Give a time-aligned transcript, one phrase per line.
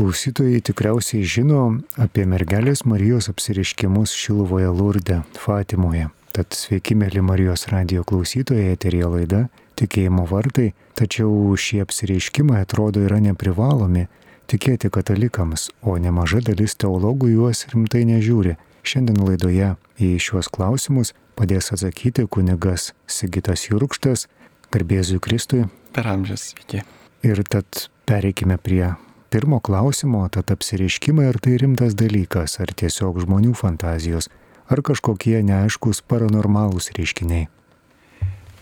[0.00, 6.06] Klausytojai tikriausiai žino apie mergelės Marijos apsiriškimus Šiluvoje Lurde, Fatimoje.
[6.32, 9.40] Tad sveiki, mėly Marijos radio klausytojai, eterija laida
[9.76, 14.06] Tikėjimo vartai, tačiau šie apsireiškimai atrodo yra neprivalomi
[14.48, 18.56] tikėti katalikams, o nemaža dalis teologų juos rimtai nežiūri.
[18.80, 24.30] Šiandien laidoje į šiuos klausimus padės atsakyti kunigas Sigitas Jurkštas,
[24.72, 25.68] garbėzui Kristui.
[25.92, 26.86] Per amžius, sveiki.
[27.20, 28.94] Ir tad pereikime prie
[29.30, 34.28] pirmo klausimo, tad apsireiškimai ar tai rimtas dalykas, ar tiesiog žmonių fantazijos,
[34.70, 37.46] ar kažkokie neaiškus paranormalūs reiškiniai.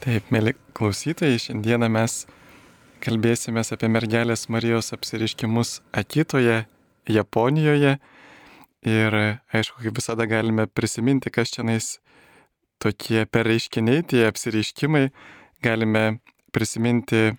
[0.05, 2.21] Taip, mėly klausytojai, šiandieną mes
[3.03, 6.67] kalbėsime apie mergelės Marijos apsireiškimus Akitoje,
[7.09, 7.97] Japonijoje.
[8.87, 9.17] Ir
[9.51, 11.97] aišku, kaip visada galime prisiminti, kas čia nais
[12.79, 15.09] tokie pereiškiniai, tie apsireiškimai.
[15.65, 16.21] Galime
[16.55, 17.33] prisiminti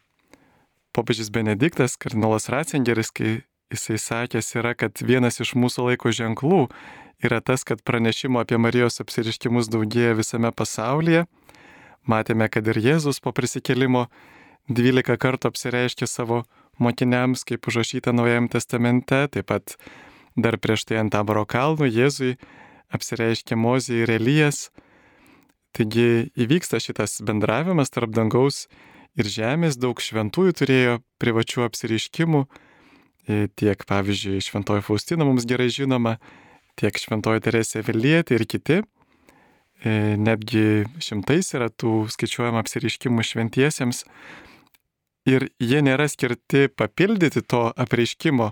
[1.00, 3.40] popiežius Benediktas, kardinolas Ratzingeris, kai
[3.72, 6.66] jisai sakęs yra, kad vienas iš mūsų laiko ženklų
[7.24, 11.24] yra tas, kad pranešimo apie Marijos apsiriškimus daugėja visame pasaulyje.
[12.10, 14.08] Matėme, kad ir Jėzus po prisikelimo
[14.68, 16.44] 12 kartų apsireiškė savo
[16.80, 19.78] mokiniams, kaip užrašyta Naujajam testamente, taip pat
[20.36, 22.36] dar prieš tai ant Taboro kalnų Jėzui
[22.96, 24.70] apsireiškė Mozė ir Elijas.
[25.76, 28.66] Taigi įvyksta šitas bendravimas tarp dangaus
[29.18, 36.18] ir žemės, daug šventųjų turėjo privačių apsiriškimų, e, tiek pavyzdžiui Šventoji Faustina mums gerai žinoma,
[36.80, 38.82] tiek Šventoji Teresė Vilietė ir kiti.
[39.80, 44.04] E, netgi šimtais yra tų skaičiuojama apsiriškimų šventiesiems.
[45.30, 48.52] Ir jie nėra skirti papildyti to apreiškimo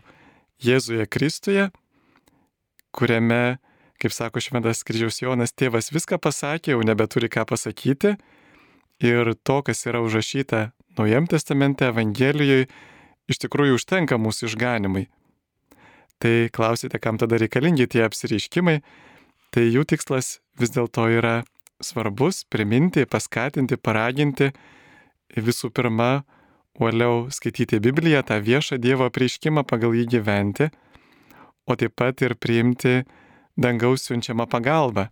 [0.63, 1.67] Jėzuje Kristuje,
[2.95, 3.59] kuriame,
[4.01, 8.15] kaip sako Šventas kryžiaus Jonas, tėvas viską pasakė, jau nebeturi ką pasakyti
[9.03, 12.65] ir to, kas yra užrašyta Naujam testamente, Evangelijoje,
[13.29, 15.03] iš tikrųjų užtenka mūsų išganimai.
[16.17, 18.79] Tai klausite, kam tada reikalingi tie apsireiškimai,
[19.53, 21.43] tai jų tikslas vis dėlto yra
[21.83, 24.49] svarbus- priminti, paskatinti, paraginti
[25.35, 26.25] visų pirma,
[26.79, 30.71] uoliau skaityti Bibliją, tą viešą Dievo apreiškimą, pagal jį gyventi,
[31.67, 33.05] o taip pat ir priimti
[33.57, 35.09] dangaus siunčiamą pagalbą.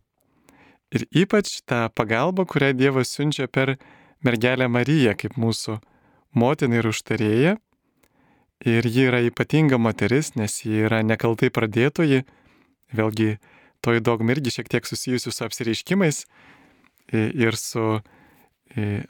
[0.94, 3.76] Ir ypač tą pagalbą, kurią Dievas siunčia per
[4.24, 5.80] mergelę Mariją kaip mūsų
[6.38, 7.56] motiną ir užtarėją.
[8.66, 12.24] Ir ji yra ypatinga moteris, nes ji yra nekaltai pradėtoji.
[12.96, 13.36] Vėlgi,
[13.84, 16.24] toji dogma irgi šiek tiek susijusi su apsireiškimais
[17.14, 18.00] ir su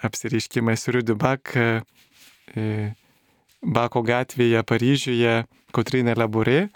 [0.06, 1.54] apsireiškimais Riudibak
[3.66, 5.36] Bako gatvėje Paryžiuje
[5.74, 6.70] Kotrina Laburė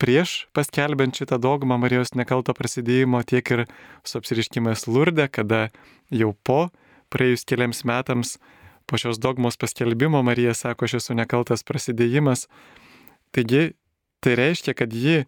[0.00, 3.66] prieš paskelbent šitą dogmą Marijos nekalto prasidėjimo, tiek ir
[4.04, 5.68] su apsiriškimais Lurde, kada
[6.08, 6.70] jau po,
[7.12, 8.38] praėjus keliams metams,
[8.88, 12.46] po šios dogmos paskelbimo Marija sako, aš esu nekaltas prasidėjimas.
[13.34, 13.74] Taigi,
[14.24, 15.26] tai reiškia, kad ji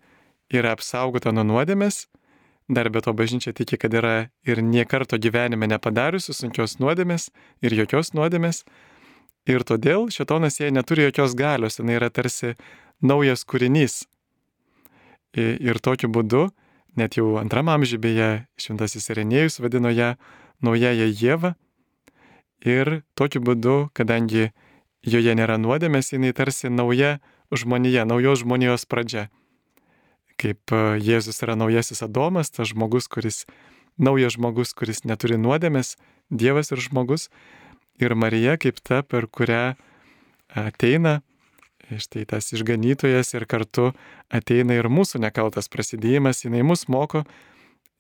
[0.53, 2.07] yra apsaugota nuo nuodėmės,
[2.73, 4.15] dar be to bažnyčia tiki, kad yra
[4.49, 7.29] ir niekarto gyvenime nepadariusi sunkios nuodėmės
[7.63, 8.65] ir jokios nuodėmės.
[9.51, 12.55] Ir todėl šitonas jai neturi jokios galios, jinai yra tarsi
[13.03, 14.05] naujas kūrinys,
[15.33, 16.51] Ir tokiu būdu,
[16.97, 20.15] net jau antram amžiui beje, šventasis Irenėjus vadino ją
[20.61, 21.55] naująją Jėvą.
[22.63, 24.53] Ir tokiu būdu, kadangi
[25.03, 27.17] joje nėra nuodėmės, jinai tarsi nauja
[27.51, 29.31] žmonija, naujos žmonijos pradžia.
[30.41, 33.45] Kaip e, Jėzus yra naujasis Adomas, tas žmogus, kuris,
[33.99, 35.97] naujas žmogus, kuris neturi nuodėmės,
[36.33, 37.29] Dievas ir žmogus.
[38.01, 39.75] Ir Marija kaip ta, per kurią
[40.57, 41.21] ateina
[42.01, 43.91] štai tas išganytojas ir kartu
[44.33, 47.25] ateina ir mūsų nekaltas prasidėjimas, jinai mus moko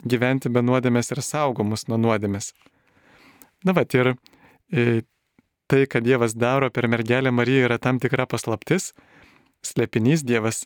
[0.02, 2.52] gyventi be nuodėmės ir saugo mus nuo nuodėmės.
[3.62, 5.02] Na va, ir e,
[5.70, 8.92] tai, kad Dievas daro per mergelę Mariją, yra tam tikra paslaptis,
[9.62, 10.64] slėpinys Dievas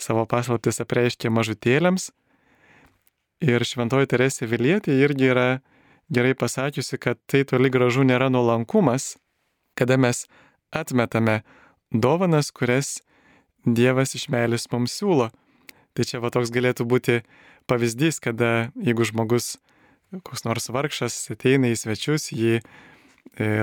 [0.00, 2.10] savo paslaptis apreiškė mažutėlėms.
[3.44, 5.48] Ir šventoji Teresė Vilietė irgi yra
[6.12, 9.16] gerai pasakiusi, kad tai toli gražu nėra nuolankumas,
[9.78, 10.24] kada mes
[10.74, 11.42] atmetame
[11.94, 12.98] dovanas, kurias
[13.64, 15.30] Dievas iš meilės mums siūlo.
[15.94, 17.22] Tai čia va toks galėtų būti
[17.70, 19.54] pavyzdys, kada jeigu žmogus,
[20.26, 22.64] koks nors vargšas, ateina į svečius, jį e,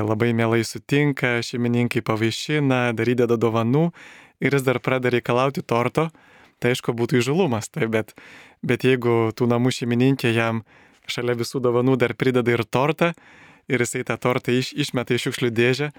[0.02, 3.92] labai mielai sutinka, šeimininkai pavaišina, darydeda dovanų
[4.42, 6.08] ir jis dar pradeda reikalauti torto,
[6.58, 8.16] tai aišku būtų įžulumas, tai bet,
[8.66, 10.64] bet jeigu tų namų šeimininkė jam
[11.06, 13.12] šalia visų dovanų dar prideda ir tortą
[13.70, 15.92] ir jisai tą tortą iš, išmeta iš šiukšlių dėžę,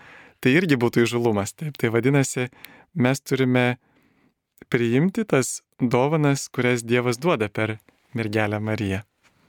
[0.43, 1.55] tai irgi būtų įžulumas.
[1.55, 2.49] Taip, tai vadinasi,
[2.99, 3.79] mes turime
[4.73, 7.79] priimti tas dovanas, kurias Dievas duoda per
[8.15, 9.03] mergelę Mariją.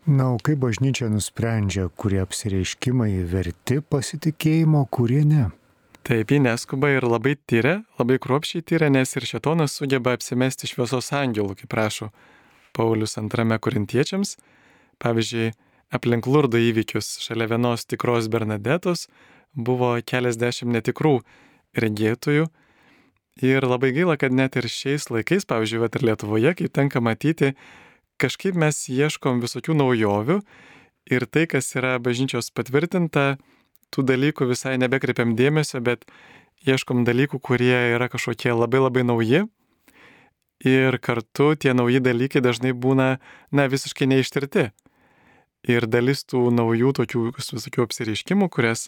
[0.04, 5.45] Na, o kaip bažnyčia nusprendžia, kurie apsireiškimai verti pasitikėjimo, kurie ne?
[6.04, 11.13] Taip, ji neskuba ir labai tyria, labai kruopšiai tyria, nes ir šetonas sugeba apsimesti šviesos
[11.16, 12.10] angelų, kaip prašo
[12.75, 14.36] Paulius antrame korintiečiams.
[15.00, 15.54] Pavyzdžiui,
[15.95, 19.07] aplink lurdo įvykius šalia vienos tikros Bernadetos
[19.56, 21.20] buvo keliasdešimt netikrų
[21.78, 22.50] regėtojų.
[23.42, 27.56] Ir labai gaila, kad net ir šiais laikais, pavyzdžiui, ir Lietuvoje, kai tenka matyti,
[28.22, 30.38] kažkaip mes ieškom visokių naujovių
[31.10, 33.38] ir tai, kas yra bažnyčios patvirtinta,
[33.94, 36.06] tų dalykų visai nebekreipiam dėmesio, bet
[36.66, 39.44] ieškom dalykų, kurie yra kažkokie labai labai nauji.
[40.64, 43.18] Ir kartu tie nauji dalykai dažnai būna,
[43.52, 44.70] na, visiškai neištirti.
[45.68, 48.88] Ir dalis tų naujų tokių visokių apsireiškimų, kurias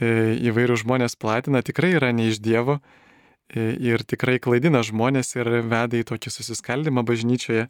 [0.00, 6.00] įvairių žmonės platina, tikrai yra ne iš Dievo e, ir tikrai klaidina žmonės ir veda
[6.00, 7.68] į tokį susiskaldimą bažnyčioje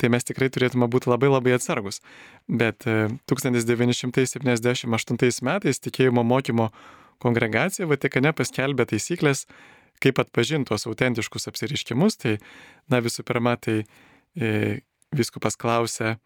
[0.00, 2.00] tai mes tikrai turėtume būti labai labai atsargus.
[2.48, 6.70] Bet 1978 e, metais tikėjimo mokymo
[7.22, 9.46] kongregacija Vatikane paskelbė taisyklės,
[10.04, 12.12] kaip atpažinti tuos autentiškus apsiriškimus.
[12.20, 12.36] Tai,
[12.92, 13.78] na visų pirma, tai
[14.36, 14.80] e,
[15.16, 16.16] viskupas klausė,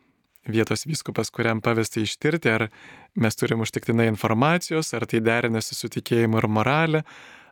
[0.48, 2.68] vietos viskupas, kuriam pavesti ištirti, ar
[3.14, 7.02] mes turim užtiktinai informacijos, ar tai derinasi su tikėjimu ir moralė,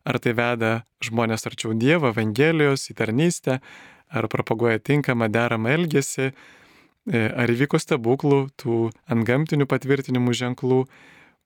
[0.09, 0.73] ar tai veda
[1.05, 3.59] žmonės arčiau Dievo, Evangelijos, į tarnystę,
[4.09, 10.83] ar propaguoja tinkamą deramą elgesį, e, ar įvyko stebuklų, tų antgamtinių patvirtinimų ženklų,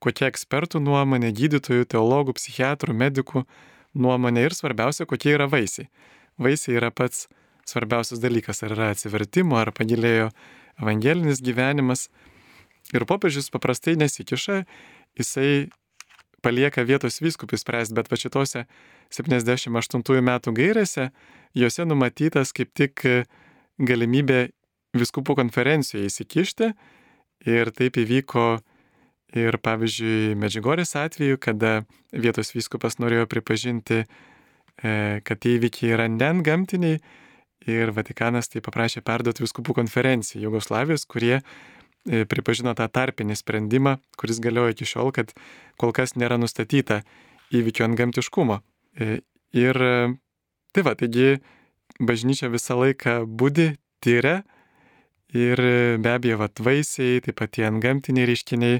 [0.03, 3.45] kokia ekspertų nuomonė, gydytojų, teologų, psichiatrų, medikų
[3.93, 5.89] nuomonė ir svarbiausia, kokie yra vaisiai.
[6.39, 7.27] Vaisiai yra pats
[7.67, 10.31] svarbiausias dalykas, ar yra atsivertimo, ar pagilėjo
[10.81, 12.07] evangelinis gyvenimas.
[12.93, 14.63] Ir popiežius paprastai nesikiša,
[15.17, 15.69] jisai
[16.43, 18.65] palieka vietos vyskupui spręsti, bet va šitose
[19.13, 21.09] 78 metų gairėse
[21.55, 23.05] Jose numatytas kaip tik
[23.79, 24.49] galimybė
[24.97, 26.69] viskupų konferencijoje įsikišti
[27.49, 28.47] ir taip įvyko
[29.33, 31.83] ir pavyzdžiui Medžiugorės atveju, kada
[32.13, 36.99] vietos vyskupas norėjo pripažinti, e, kad įvykiai yra ne gamtiniai
[37.69, 44.41] ir Vatikanas tai paprašė perduoti viskupų konferencijai Jugoslavijos, kurie e, pripažino tą tarpinį sprendimą, kuris
[44.43, 45.35] galioja iki šiol, kad
[45.79, 47.03] kol kas nėra nustatyta
[47.53, 48.59] įvykio ant gamtiškumo.
[49.53, 49.79] Ir
[50.73, 51.37] Tai va, taigi
[52.01, 54.39] bažnyčia visą laiką būdi, tyria
[55.29, 55.59] ir
[56.01, 58.79] be abejo, va, vaisiai, taip pat tie antgamtiniai reiškiniai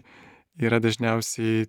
[0.65, 1.67] yra dažniausiai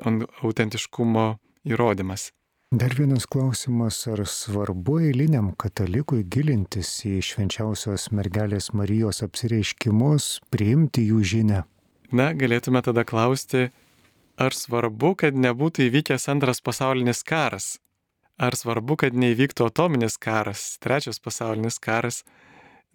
[0.00, 1.26] autentiškumo
[1.68, 2.30] įrodymas.
[2.74, 11.22] Dar vienas klausimas, ar svarbu eiliniam katalikui gilintis į švenčiausios mergelės Marijos apsireiškimus, priimti jų
[11.22, 11.62] žinę?
[12.10, 13.68] Na, galėtume tada klausti,
[14.36, 17.76] ar svarbu, kad nebūtų įvykęs antras pasaulinis karas,
[18.36, 22.20] Ar svarbu, kad neįvyktų atominis karas, trečias pasaulinis karas?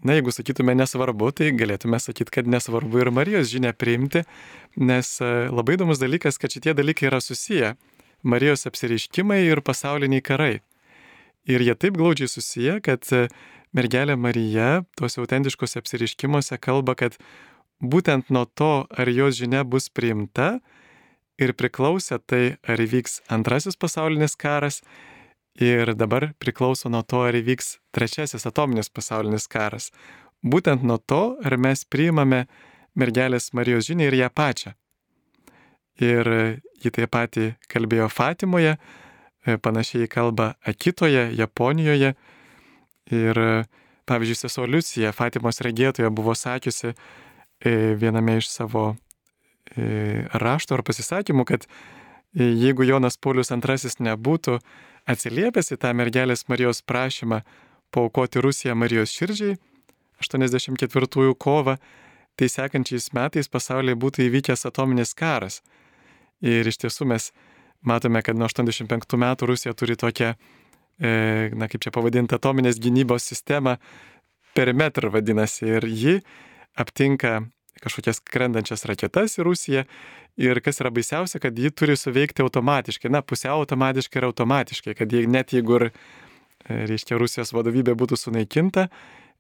[0.05, 4.21] Na, jeigu sakytume nesvarbu, tai galėtume sakyti, kad nesvarbu ir Marijos žinia priimti,
[4.77, 7.73] nes e, labai įdomus dalykas, kad šitie dalykai yra susiję.
[8.23, 10.61] Marijos apsireiškimai ir pasauliniai karai.
[11.49, 13.27] Ir jie taip glaudžiai susiję, kad e,
[13.73, 17.17] mergelė Marija tuose autentiškose apsireiškimuose kalba, kad
[17.81, 20.59] būtent nuo to, ar jos žinia bus priimta
[21.41, 24.83] ir priklausė tai, ar įvyks antrasis pasaulinis karas
[25.55, 29.91] Ir dabar priklauso nuo to, ar įvyks trečiasis atominis pasaulinis karas.
[30.41, 32.45] Būtent nuo to, ar mes priimame
[32.95, 34.71] mergelės Marijos žinią ir ją pačią.
[36.01, 36.27] Ir
[36.81, 37.37] ji taip pat
[37.69, 38.77] kalbėjo Fatimoje,
[39.45, 42.15] e, panašiai kalba Akitoje, Japonijoje.
[43.11, 43.41] Ir
[44.09, 46.95] pavyzdžiui, sesuo Liucija, Fatimos regėtoje, buvo sakiusi e,
[48.01, 48.95] viename iš savo
[49.75, 51.67] e, rašto ar pasisakymų, kad
[52.33, 54.59] jeigu Jonas Paulius II nebūtų
[55.09, 57.41] Atsiliepęs į tą mergelės Marijos prašymą
[57.91, 59.57] paukoti Rusiją Marijos širdžiai
[60.21, 61.77] 84 kovą,
[62.37, 65.61] tai sekančiais metais pasaulyje būtų įvykęs atominis karas.
[66.41, 67.29] Ir iš tiesų mes
[67.85, 70.33] matome, kad nuo 85 metų Rusija turi tokią,
[71.01, 71.11] e,
[71.57, 73.77] na kaip čia pavadinti, atominės gynybos sistemą,
[74.57, 76.15] perimetrą vadinasi, ir ji
[76.75, 77.43] aptinka
[77.81, 79.85] kažkokias skrendančias raketas į Rusiją.
[80.41, 85.11] Ir kas yra baisiausia, kad ji turi suveikti automatiškai, na, pusiau automatiškai ir automatiškai, kad
[85.13, 85.87] jei, net jeigu ir,
[86.65, 88.87] e, reiškia, Rusijos vadovybė būtų sunaikinta,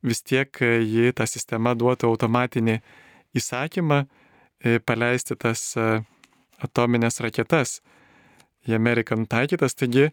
[0.03, 2.81] vis tiek e, ji tą sistemą duotų automatinį
[3.37, 4.05] įsakymą
[4.85, 5.61] paleisti tas
[6.65, 7.79] atominės raketas
[8.69, 9.73] į Ameriką nutaikytas.
[9.77, 10.11] Taigi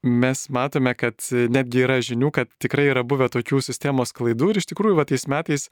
[0.00, 1.20] mes matome, kad
[1.52, 5.26] netgi yra žinių, kad tikrai yra buvę tokių sistemos klaidų ir iš tikrųjų va tais
[5.28, 5.68] metais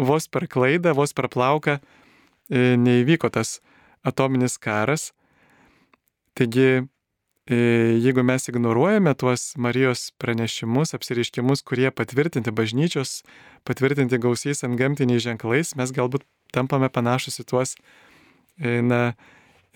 [0.00, 1.76] vos per klaidą, vos per plauką
[2.46, 3.58] E, neįvyko tas
[4.06, 5.10] atominis karas.
[6.38, 6.86] Taigi,
[7.50, 7.56] e,
[8.04, 13.22] jeigu mes ignoruojame tuos Marijos pranešimus, apsiriškimus, kurie patvirtinti bažnyčios,
[13.66, 18.05] patvirtinti gausiais ant gamtiniais ženklais, mes galbūt tampame panašus į tuos, e,
[18.58, 19.14] na,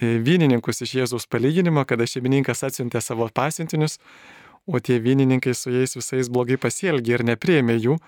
[0.00, 3.98] e, vynininkus iš Jėzaus palyginimo, kada šeimininkas atsiuntė savo pasiuntinius,
[4.66, 7.98] o tie vynininkai su jais visais blogai pasielgė ir nepriėmė jų,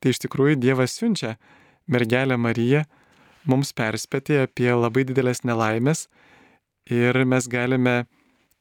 [0.00, 1.36] tai iš tikrųjų Dievas siunčia
[1.86, 2.84] mergelę Mariją
[3.48, 6.06] mums perspėti apie labai didelės nelaimės
[6.90, 8.04] ir mes galime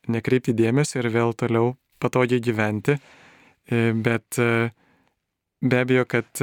[0.10, 2.98] nekreipti dėmesio ir vėl toliau patogiai gyventi,
[3.70, 4.70] e, bet e,
[5.62, 6.42] be abejo, kad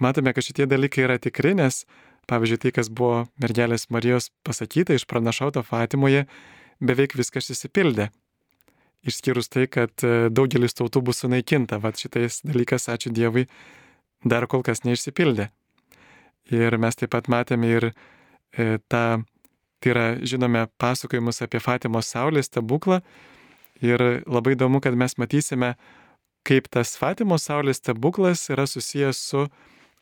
[0.00, 1.84] matome, kad šitie dalykai yra tikri, nes
[2.30, 6.24] Pavyzdžiui, tai, kas buvo mergelės Marijos pasakyta iš pranašauto Fatimoje,
[6.80, 8.08] beveik viskas įsipildė.
[9.04, 13.44] Išskyrus tai, kad e, daugelis tautų bus sunaikinta, va šitais dalykas, ačiū Dievui,
[14.24, 15.50] dar kol kas neišsipildė.
[16.52, 19.04] Ir mes taip pat matėme ir e, tą,
[19.84, 23.02] tai yra, žinome, pasakojimus apie Fatimos saulės stebuklą.
[23.84, 25.74] Ir labai įdomu, kad mes matysime,
[26.48, 29.44] kaip tas Fatimos saulės stebuklas yra susijęs su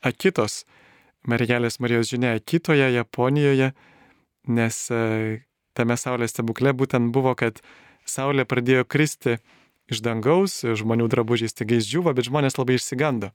[0.03, 0.63] Akitos
[1.29, 3.73] mergelės Marijos žinia kitoje Japonijoje,
[4.49, 5.43] nes e,
[5.77, 7.61] tame Saulės stebukle būtent buvo, kad
[8.09, 9.39] Saulė pradėjo kristi
[9.93, 13.33] iš dangaus, žmonių drabužiai staigiai džiuvo, bet žmonės labai išsigando.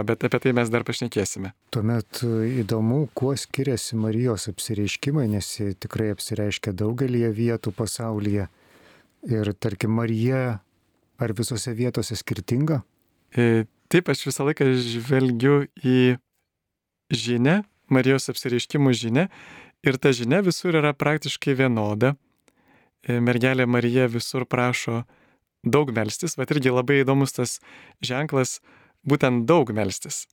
[0.00, 1.50] Bet apie tai mes dar pašnekėsime.
[1.74, 2.30] Tuomet e,
[2.62, 8.46] įdomu, kuo skiriasi Marijos apsireiškimai, nes jie tikrai apsireiškia daugelį vietų pasaulyje.
[9.28, 10.60] Ir tarkim, Marija
[11.20, 12.80] ar visose vietose skirtinga?
[13.36, 16.16] E, taip, aš visą laiką žvelgiu į
[17.10, 19.26] žinia, Marijos apsireiškimų žinia
[19.82, 22.14] ir ta žinia visur yra praktiškai vienoda.
[23.02, 25.02] E, mergelė Marija visur prašo
[25.66, 27.58] daug melstis, bet irgi labai įdomus tas
[28.04, 28.60] ženklas,
[29.02, 30.26] būtent daug melstis.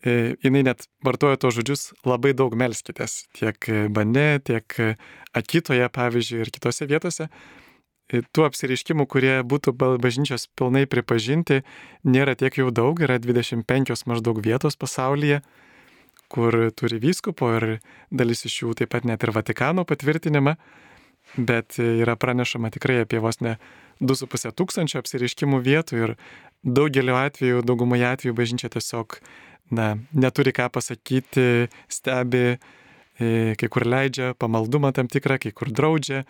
[0.00, 4.80] E, jinai net vartoja to žodžius labai daug melskitės, tiek bane, tiek
[5.36, 7.28] akitoje, pavyzdžiui, ir kitose vietose.
[8.08, 11.60] E, tų apsireiškimų, kurie būtų bažnyčios pilnai pripažinti,
[12.08, 15.42] nėra tiek jau daug, yra 25 maždaug vietos pasaulyje
[16.28, 17.66] kur turi vyskupo ir
[18.10, 20.54] dalis iš jų taip pat net ir Vatikano patvirtinimą,
[21.36, 23.56] bet yra pranešama tikrai apie vos ne
[24.00, 26.14] 2,5 tūkstančio apsireiškimų vietų ir
[26.62, 29.18] daugeliu atveju, daugumoje atveju bažnyčia tiesiog
[29.74, 32.58] na, neturi ką pasakyti, stebi,
[33.18, 36.24] e, kai kur leidžia pamaldumą tam tikrą, kai kur draudžia,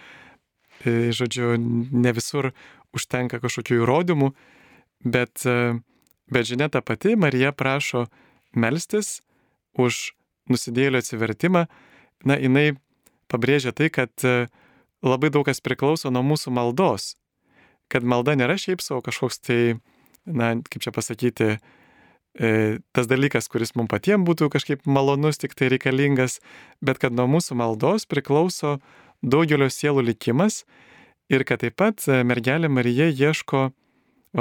[0.84, 1.54] e, žodžiu,
[1.92, 2.52] ne visur
[2.96, 4.32] užtenka kažkokių įrodymų,
[5.04, 5.78] bet, e,
[6.32, 8.08] bet žinia ta pati, Marija prašo
[8.54, 9.20] melstis
[9.76, 10.12] už
[10.48, 11.66] nusidėlio atsivertimą,
[12.24, 12.78] na, jinai
[13.28, 14.48] pabrėžia tai, kad e,
[15.04, 17.14] labai daug kas priklauso nuo mūsų maldos.
[17.92, 19.60] Kad malda nėra šiaip savo kažkoks tai,
[20.24, 25.70] na, kaip čia pasakyti, e, tas dalykas, kuris mums patiems būtų kažkaip malonus, tik tai
[25.72, 26.40] reikalingas,
[26.84, 28.78] bet kad nuo mūsų maldos priklauso
[29.22, 30.64] daugelio sielų likimas
[31.28, 33.68] ir kad taip pat e, mergelė Marija ieško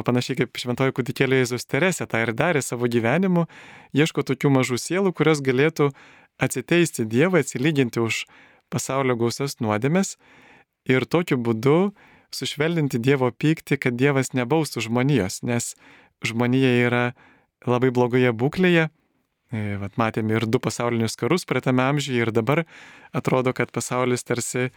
[0.05, 3.45] panašiai kaip šventoji kūdikėlė Jėzus Teresė tą ir darė savo gyvenimu,
[3.95, 5.91] ieško tokių mažų sielų, kurios galėtų
[6.41, 8.25] atsiteisti Dievą, atsilyginti už
[8.73, 10.17] pasaulio gausias nuodėmės
[10.89, 11.93] ir tokiu būdu
[12.35, 15.73] sušvelninti Dievo pyktį, kad Dievas nebaustų žmonijos, nes
[16.25, 17.03] žmonija yra
[17.65, 18.89] labai blogoje būklėje.
[19.47, 22.65] E, vat matėme ir du pasaulinius karus praeitame amžiuje ir dabar
[23.15, 24.67] atrodo, kad pasaulis tarsi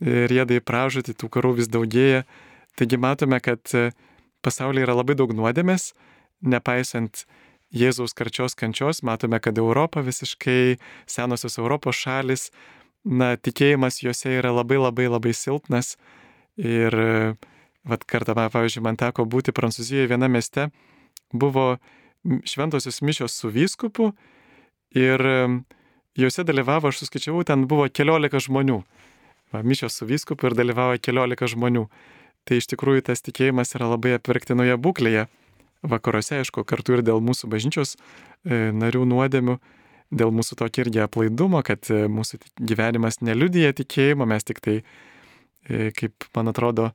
[0.00, 2.24] rieda į pražūtį, tų karų vis daugėja.
[2.76, 3.62] Taigi matome, kad
[4.46, 5.90] pasaulyje yra labai daug nuodėmės,
[6.46, 7.26] nepaisant
[7.74, 10.78] Jėzaus karčios kančios, matome, kad Europa visiškai,
[11.10, 12.50] senosios Europos šalis,
[13.04, 15.96] na, tikėjimas juose yra labai labai labai silpnas.
[16.56, 16.94] Ir,
[17.86, 20.70] vad kartą, pavyzdžiui, man teko būti Prancūzijoje viename mieste,
[21.34, 21.76] buvo
[22.48, 24.12] šventosios mišios su vyskupu
[24.96, 25.22] ir
[26.16, 28.80] juose dalyvavo, aš suskaičiavau, ten buvo keliolika žmonių.
[29.52, 31.86] Va, mišios su vyskupu ir dalyvavo keliolika žmonių
[32.46, 35.26] tai iš tikrųjų tas tikėjimas yra labai apverktinoje būklėje.
[35.86, 39.58] Vakaruose, aišku, kartu ir dėl mūsų bažnyčios e, narių nuodėmių,
[40.14, 44.78] dėl mūsų tokio irgi aplaidumo, kad e, mūsų gyvenimas neliudyja tikėjimo, mes tik tai,
[45.68, 46.90] e, kaip man atrodo,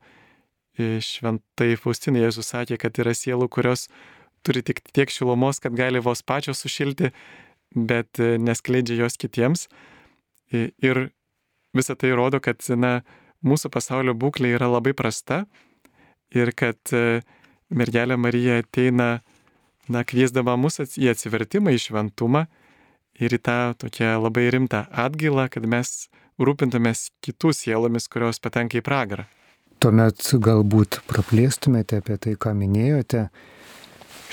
[0.80, 3.90] šventai Faustinai Jėzus sakė, kad yra sielų, kurios
[4.42, 7.10] turi tik tiek šilumos, kad gali vos pačios sušilti,
[7.76, 9.66] bet neskleidžia jos kitiems.
[10.52, 11.02] Ir
[11.76, 13.02] visą tai rodo, kad, na,
[13.46, 15.44] mūsų pasaulio būklė yra labai prasta
[16.34, 17.22] ir kad e,
[17.72, 19.20] mergelė Marija ateina,
[19.88, 22.46] na, kviesdama mus į atsivertimą, į šventumą
[23.20, 26.08] ir į tą tokią labai rimtą atgailą, kad mes
[26.40, 29.26] rūpintumės kitų sielomis, kurios patenka į pragarą.
[29.82, 33.26] Tuomet galbūt praplėstumėte apie tai, ką minėjote.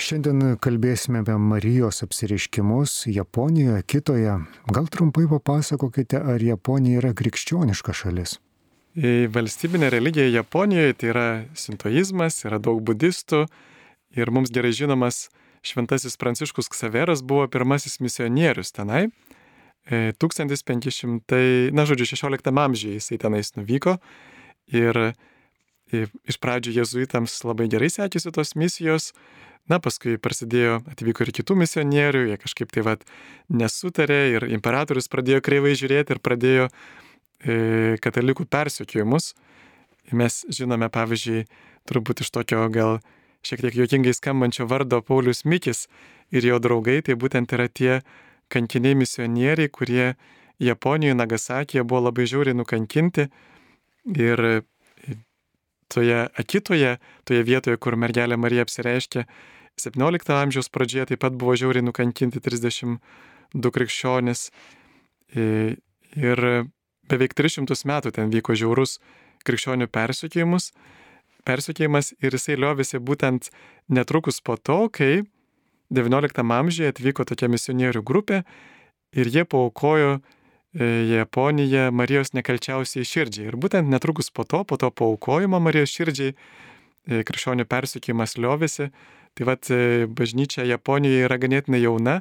[0.00, 4.36] Šiandien kalbėsime apie Marijos apsireiškimus Japonijoje, kitoje.
[4.72, 8.38] Gal trumpai papasakokite, ar Japonija yra krikščioniška šalis?
[8.96, 13.44] Valstybinė religija Japonijoje tai yra sintoizmas, yra daug budistų
[14.18, 15.28] ir mums gerai žinomas
[15.62, 19.10] šventasis Pranciškus Ksaveras buvo pirmasis misionierius tenai.
[19.90, 23.96] 1500, na žodžiu, 16 amžiuje jisai tenais nuvyko
[24.70, 25.14] ir
[25.90, 29.10] iš pradžių jezuitams labai gerai sekėsi tos misijos,
[29.70, 33.02] na paskui prasidėjo, atvyko ir kitų misionierių, jie kažkaip tai vad
[33.50, 36.72] nesutarė ir imperatorius pradėjo kreivai žiūrėti ir pradėjo e,
[37.40, 39.32] katalikų persiekiojimus.
[40.16, 41.44] Mes žinome, pavyzdžiui,
[41.88, 42.98] turbūt iš tokio gal
[43.46, 45.86] šiek tiek juokingai skambančio vardo Paulius Mikis
[46.34, 48.00] ir jo draugai, tai būtent yra tie
[48.52, 50.14] kankiniai misionieriai, kurie
[50.60, 53.30] Japonijoje, Nagasakėje buvo labai žiauriai nukankinti
[54.18, 54.42] ir
[55.90, 59.24] toje akitoje, toje vietoje, kur mergelė Marija apsireiškė,
[59.80, 64.50] 17 amžiaus pradžioje taip pat buvo žiauriai nukankinti 32 krikščionis
[65.40, 66.44] ir
[67.10, 68.98] beveik 300 metų ten vyko žiaurus
[69.46, 70.70] krikščionių persikėjimus,
[71.48, 73.50] persikėjimas ir jisai liovėsi būtent
[73.88, 75.22] netrukus po to, kai
[75.90, 78.42] XIX amžiuje atvyko tokia misionierių grupė
[79.16, 80.20] ir jie paukojo e,
[81.16, 83.48] Japoniją Marijos nekalčiausiai širdžiai.
[83.50, 88.90] Ir būtent netrukus po to, po to paukojimo Marijos širdžiai, e, krikščionių persikėjimas liovėsi.
[89.34, 92.20] Tai vad e, bažnyčia Japonijoje yra ganėtinai jauna,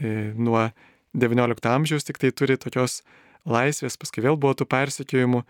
[0.00, 0.68] nuo
[1.12, 3.00] XIX amžiaus tik tai turi tokios
[3.48, 5.44] laisvės, paskui vėl buvo tų persikėjimų.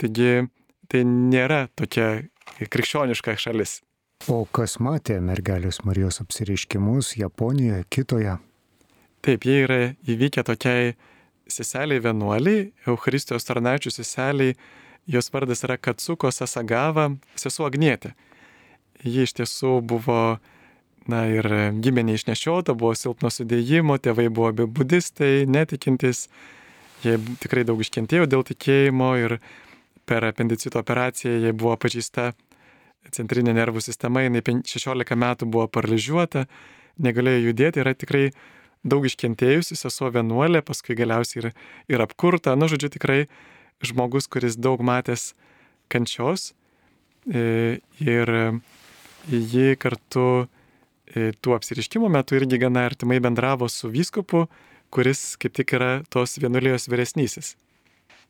[0.00, 0.30] Taigi
[0.88, 2.26] tai nėra tokia
[2.60, 3.80] krikščioniška šalis.
[4.32, 8.38] O kas matė mergelės Marijos apsireiškimus Japonijoje, kitoje?
[9.26, 10.94] Taip, jie yra įvykę tokiai
[11.50, 14.56] seseliai vienuoliai, Eucharistijos tarnaičių seseliai,
[15.06, 18.14] jos vardas yra Katsuko Sasagava, sesuo Agnietė.
[19.04, 20.38] Ji iš tiesų buvo,
[21.06, 21.46] na ir
[21.84, 26.26] gimė neišnešiota, buvo silpno sudėjimo, tėvai buvo be budistai, netikintis,
[27.04, 29.38] jie tikrai daug iškentėjo dėl tikėjimo ir
[30.06, 32.30] per apendicito operaciją jie buvo pažįsta
[33.14, 36.46] centrinė nervų sistema, jinai 16 metų buvo paralyžiuota,
[37.02, 38.30] negalėjo judėti, yra tikrai
[38.86, 41.50] daug iškentėjusi sesuo vienuolė, paskui galiausiai ir,
[41.92, 43.20] ir apkurta, nu žodžiu, tikrai
[43.84, 45.32] žmogus, kuris daug matęs
[45.92, 46.52] kančios
[47.26, 48.32] e, ir
[49.26, 54.46] ji kartu e, tų apsiriškimų metu irgi gana artimai bendravo su vyskupu,
[54.90, 57.54] kuris kaip tik yra tos vienuolijos vyresnysis.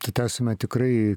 [0.05, 1.16] Tad esame tikrai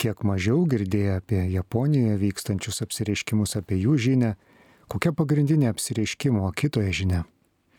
[0.00, 4.30] kiek mažiau girdėję apie Japonijoje vykstančius apsireiškimus, apie jų žinę.
[4.92, 7.22] Kokia pagrindinė apsireiškimo kitoje žinia?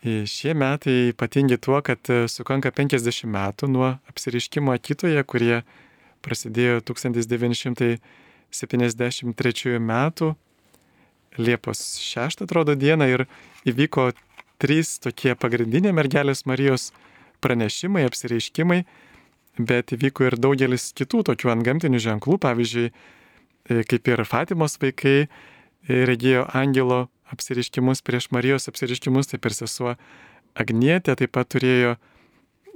[0.08, 5.64] Šie metai ypatingi tuo, kad e, sukanka 50 metų nuo apsireiškimo Akitoje, kurie
[6.24, 10.36] prasidėjo 1973 metų
[11.38, 13.26] Liepos 6 atrodo dieną ir
[13.70, 14.12] įvyko
[14.62, 16.92] trys tokie pagrindiniai mergelės Marijos
[17.44, 18.84] pranešimai, apsireiškimai
[19.58, 25.28] bet įvyko ir daugelis kitų tokių antgamtinių ženklų, pavyzdžiui, e, kaip ir Fatimos vaikai e,
[26.08, 29.98] regėjo angelo apsiriškimus prieš Marijos apsiriškimus, taip ir sesuo
[30.58, 31.98] Agnietė taip pat turėjo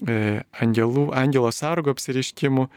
[0.06, 2.68] e, angelų, angelo sargo apsiriškimų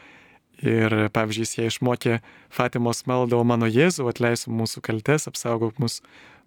[0.64, 6.00] ir, pavyzdžiui, jie išmokė Fatimos maldą, o mano Jėzau atleisų mūsų kaltes, apsaugok mus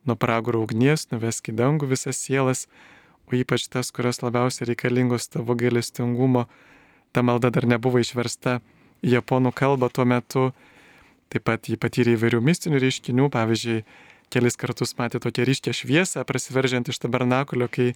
[0.07, 2.65] nuo pragaro ugnies, nuvesk į dangų visas sielas,
[3.27, 6.47] o ypač tas, kurios labiausiai reikalingos tavo gailestingumo
[7.11, 8.59] ta malda dar nebuvo išversta
[9.01, 10.43] į japonų kalbą tuo metu.
[11.33, 13.81] Taip pat jį patyrė įvairių mistinių reiškinių, pavyzdžiui,
[14.31, 17.89] kelis kartus matė tokią ryškę šviesą prasiveržiant iš tabernakulio, kai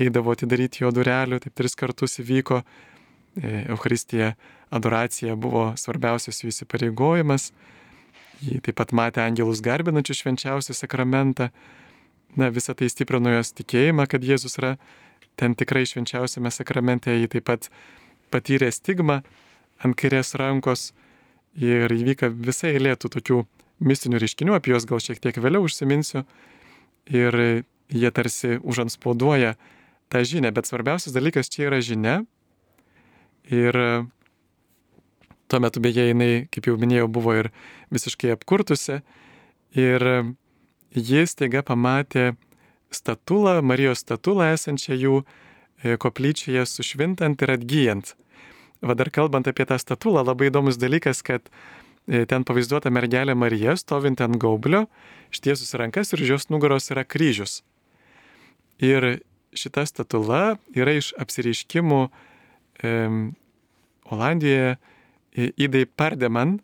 [0.00, 2.62] eidavo atidaryti jo durelių, taip tris kartus įvyko.
[2.62, 4.34] E, Euharistija,
[4.72, 7.50] adoracija buvo svarbiausias jų įsipareigojimas.
[8.42, 11.50] Jį taip pat matė angelus garbinančių švenčiausią sakramentą.
[12.38, 14.76] Na, visą tai stiprino jos tikėjimą, kad Jėzus yra
[15.38, 17.12] ten tikrai švenčiausiame sakramente.
[17.14, 17.68] Jį taip pat
[18.32, 19.20] patyrė stigmą
[19.84, 20.90] ant kairės rankos
[21.58, 23.42] ir įvyka visai eilėtų tokių
[23.82, 26.24] mistinių reiškinių, apie juos gal šiek tiek vėliau užsiminsiu.
[27.12, 29.56] Ir jie tarsi užanspauduoja
[30.12, 32.22] tą žinę, bet svarbiausias dalykas čia yra žinia.
[33.50, 33.76] Ir
[35.52, 37.50] tuo metu beje jinai, kaip jau minėjau, buvo ir
[37.92, 39.02] visiškai apkurtusi.
[39.76, 40.04] Ir
[40.96, 42.32] jis taiga pamatė
[42.92, 48.14] statulą, Marijos statulą esančią jų e, koplyčioje sušvintant ir atgyjant.
[48.82, 51.44] Va dar kalbant apie tą statulą, labai įdomus dalykas, kad
[52.08, 54.86] e, ten pavaizduota mergelė Marija stovinti ant gaublio,
[55.32, 57.60] ištiesus rankas ir už jos nugaros yra kryžius.
[58.82, 59.20] Ir
[59.56, 62.96] šita statula yra iš apsireiškimų e,
[64.12, 64.76] Olandijoje
[65.36, 66.58] Idai Pardeman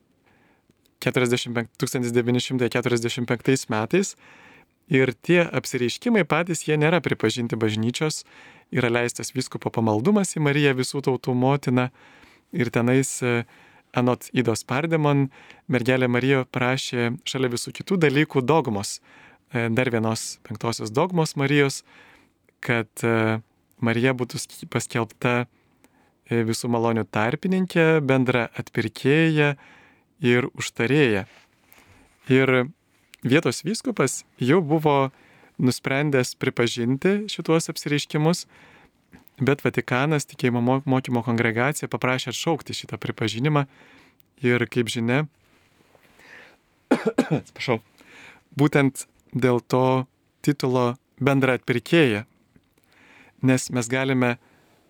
[1.01, 4.17] 45, 1945 metais.
[4.89, 8.25] Ir tie apsireiškimai patys jie nėra pripažinti bažnyčios.
[8.73, 11.89] Yra leistas vyskupo pamaldumas į Mariją visų tautų motiną.
[12.57, 13.45] Ir tenais e,
[13.93, 15.29] anot Idos Pardemon
[15.69, 19.01] mergelė Marija prašė šalia visų kitų dalykų dogmos,
[19.53, 21.83] e, dar vienos penktosios dogmos Marijos,
[22.65, 23.43] kad e,
[23.85, 24.41] Marija būtų
[24.73, 25.45] paskelbta
[26.29, 29.55] visų malonių tarpininkė, bendra atpirkėja
[30.25, 31.27] ir užtarėja.
[32.29, 32.69] Ir
[33.25, 35.11] vietos vyskupas jau buvo
[35.59, 38.45] nusprendęs pripažinti šituos apsireiškimus,
[39.41, 43.65] bet Vatikanas tikėjimo mokymo kongregacija paprašė atšaukti šitą pripažinimą
[44.45, 45.25] ir, kaip žinia,
[47.41, 47.81] atsiprašau,
[48.59, 50.07] būtent dėl to
[50.43, 52.25] titulo bendra atpirkėja.
[53.43, 54.37] Nes mes galime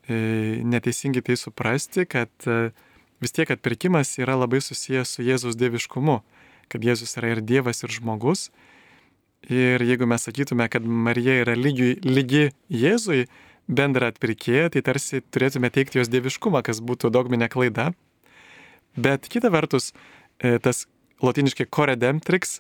[0.08, 2.70] neteisingai tai suprasti, kad e,
[3.20, 6.20] vis tiek atpirkimas yra labai susijęs su Jėzus dieviškumu,
[6.72, 8.48] kad Jėzus yra ir Dievas, ir žmogus.
[9.48, 13.26] Ir jeigu mes sakytume, kad Marija yra lygi, lygi Jėzui,
[13.68, 17.92] bendra atpirkėja, tai tarsi turėtume teikti jos dieviškumą, kas būtų dogminė klaida.
[18.96, 19.92] Bet kita vertus,
[20.40, 20.86] e, tas
[21.22, 22.58] latiniškai koredemptrix,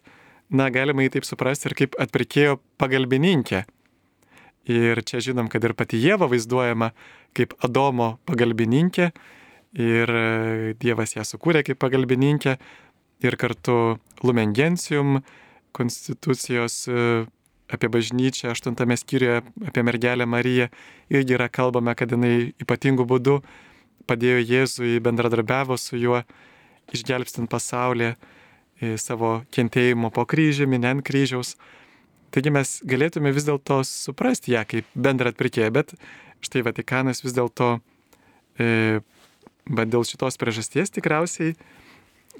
[0.50, 3.64] na, galima jį taip suprasti ir kaip atpirkėjo pagalbininkė.
[4.68, 6.90] Ir čia žinom, kad ir pati Jėva vaizduojama
[7.36, 9.08] kaip Adomo pagalbininkė
[9.80, 12.56] ir e, Dievas ją sukūrė kaip pagalbininkė
[13.24, 15.22] ir kartu Lumengensium
[15.76, 17.24] konstitucijos e,
[17.68, 20.68] apie bažnyčią, aštuntame skyriuje apie mergelę Mariją
[21.12, 23.38] irgi yra kalbama, kad jinai ypatingų būdų
[24.08, 26.22] padėjo Jėzui, bendradarbiavo su juo,
[26.96, 31.56] išgelbstint pasaulį e, savo kentėjimo po kryžiumi, ne ant kryžiaus.
[32.34, 35.94] Taigi mes galėtume vis dėlto suprasti ją kaip bendrą atpirkėją, bet
[36.44, 37.78] štai Vatikanas vis dėlto,
[38.60, 39.00] e,
[39.68, 41.56] bet dėl šitos priežasties tikriausiai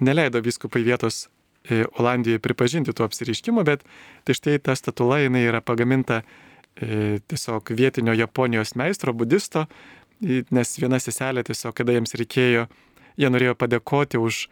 [0.04, 1.26] neleido viskupai vietos
[1.68, 3.82] E, Olandijoje pripažinti tų apsiriškimų, bet
[4.24, 9.66] tai štai ta statula jinai yra pagaminta e, tiesiog vietinio Japonijos meistro, budisto,
[10.24, 12.64] nes viena seselė tiesiog, kada jiems reikėjo,
[13.20, 14.46] jie norėjo padėkoti už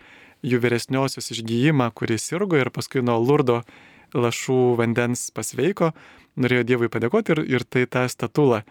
[0.47, 3.63] jų vyresniosios išgyjimą, kuris sirgo ir paskui nuo lurdo
[4.15, 5.93] lašų vandens pasveiko,
[6.37, 8.63] norėjo Dievui padėkoti ir, ir tai tą statulą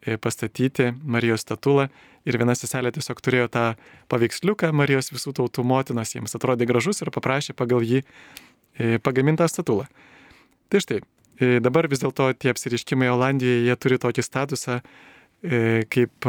[0.00, 1.90] E, pastatyti Marijos statulą
[2.24, 3.64] ir viena seselė tiesiog turėjo tą
[4.08, 9.84] paveiksliuką Marijos visų tautų motinos, jiems atrodė gražus ir paprašė pagal jį e, pagamintą statulą.
[10.72, 11.02] Tai štai,
[11.36, 14.80] e, dabar vis dėlto tie apsiriškimai Olandijoje, jie turi tokį statusą
[15.40, 16.26] kaip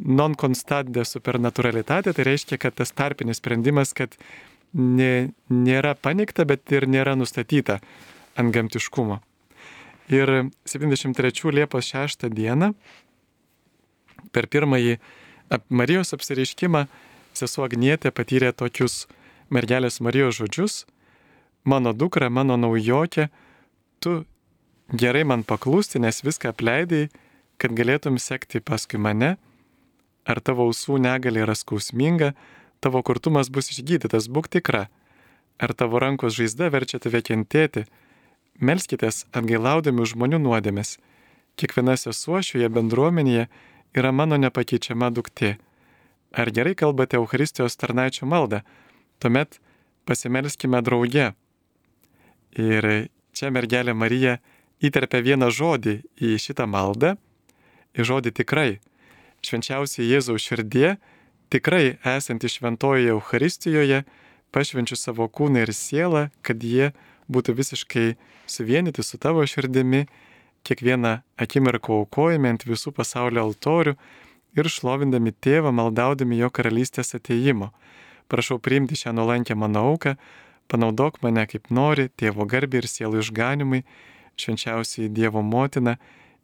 [0.00, 4.16] non constante supernaturalitate, tai reiškia, kad tas tarpinis sprendimas, kad
[4.74, 7.80] nė, nėra panikta, bet ir nėra nustatyta
[8.38, 9.20] ant gamtiškumo.
[10.10, 12.72] Ir 73 Liepos 6 dieną
[14.34, 14.98] per pirmąjį
[15.68, 16.86] Marijos apsireiškimą
[17.34, 19.06] sesuo Agnietė patyrė tokius
[19.50, 20.84] mergelės Marijos žodžius.
[21.64, 23.28] Mano dukra, mano naujokė,
[24.00, 24.22] tu
[24.90, 27.08] gerai man paklūsti, nes viską apleidai,
[27.60, 29.36] kad galėtum sekti paskui mane.
[30.24, 32.32] Ar tavo ausų negali yra skausminga,
[32.80, 34.88] tavo kurtumas bus išgydytas, būk tikra.
[35.60, 37.86] Ar tavo rankos žaizda verčia tave kentėti,
[38.60, 40.98] Melskitės atgailaudami žmonių nuodėmės.
[41.56, 43.46] Kiekviena sesuo šioje bendruomenėje
[43.96, 45.54] yra mano nepakeičiama duktė.
[46.36, 48.60] Ar gerai kalbate Euharistijos tarnaičio maldą?
[49.16, 49.56] Tuomet
[50.04, 51.30] pasimelskime drauge.
[52.52, 54.36] Ir čia mergelė Marija
[54.84, 57.14] įterpia vieną žodį į šitą maldą,
[57.96, 58.70] į žodį tikrai.
[59.40, 60.98] Švenčiausiai Jėzaus širdie,
[61.50, 64.02] tikrai esanti šventojoje Euharistijoje,
[64.54, 66.92] pašvenčiu savo kūną ir sielą, kad jie
[67.30, 68.06] būtų visiškai
[68.50, 70.06] suvienyti su tavo širdimi,
[70.66, 73.96] kiekvieną akimirką aukojame ant visų pasaulio altorių
[74.58, 77.70] ir šlovindami tėvą, maldaudami jo karalystės ateimo.
[78.30, 80.14] Prašau priimti šią nuolankę mano auką,
[80.70, 83.84] panaudok mane kaip nori, tėvo garbė ir sielų išganimui,
[84.38, 85.96] švenčiausiai Dievo motina,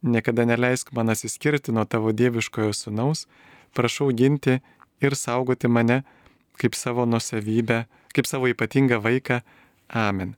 [0.02, 3.26] niekada neleisk man atsiskirti nuo tavo dieviškojo sunaus,
[3.74, 4.60] prašau ginti
[5.00, 6.02] ir saugoti mane
[6.56, 9.40] kaip savo nusavybę, kaip savo ypatingą vaiką.
[9.88, 10.34] Amen.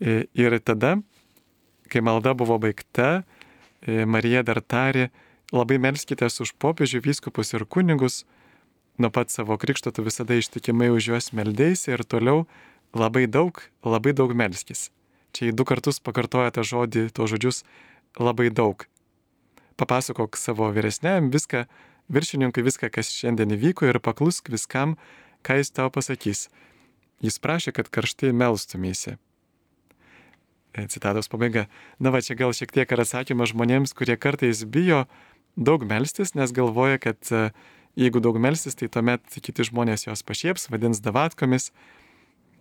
[0.00, 0.98] E, ir tada,
[1.88, 3.22] kai malda buvo baigta,
[3.86, 5.10] e, Marija dar tarė,
[5.54, 8.24] labai melskitės už popiežių, vyskupus ir kunigus,
[8.98, 12.44] nuo pat savo krikšto tu visada ištikimai už juos meldėsi ir toliau
[12.94, 14.90] labai daug, labai daug melskis.
[15.34, 17.64] Čia į du kartus pakartoja tą žodį, to žodžius
[18.18, 18.86] labai daug.
[19.74, 21.64] Papasakok savo vyresniam viską,
[22.12, 24.96] viršininkui viską, kas šiandien įvyko ir paklusk viskam,
[25.44, 26.48] ką jis tau pasakys.
[27.24, 29.16] Jis prašė, kad karštai melstumėsi.
[30.74, 31.68] E, citatos pabaiga.
[32.02, 35.04] Na va, čia gal šiek tiek ir atsakymas žmonėms, kurie kartais bijo
[35.54, 37.46] daug melstis, nes galvoja, kad e,
[38.00, 41.70] jeigu daug melstis, tai tuomet kiti žmonės jos pašieps, vadins davatkomis.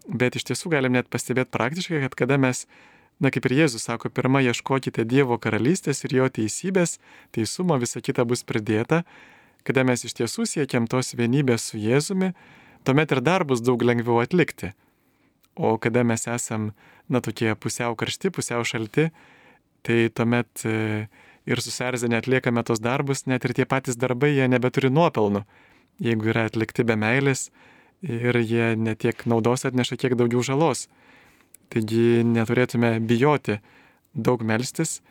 [0.06, 2.68] Bet iš tiesų galim net pastebėti praktiškai, kad kada mes,
[3.24, 6.98] na kaip ir Jėzus sako, pirmą ieškokite Dievo karalystės ir jo teisybės,
[7.36, 9.04] teisumo, visa kita bus pridėta,
[9.64, 12.34] kada mes iš tiesų siekiam tos vienybės su Jėzumi,
[12.84, 14.74] tuomet ir darbus daug lengviau atlikti.
[15.56, 16.72] O kada mes esam,
[17.08, 19.12] na, tokie pusiau karšti, pusiau šalti,
[19.86, 21.06] tai tuomet e,
[21.46, 25.44] ir susierzinę atliekame tos darbus, net ir tie patys darbai jie nebeturi nuopelnų,
[26.04, 27.52] jeigu yra atlikti be meilės
[28.04, 30.88] ir jie netiek naudos atneša, kiek daugiau žalos.
[31.72, 33.60] Taigi neturėtume bijoti
[34.14, 35.02] daug melstis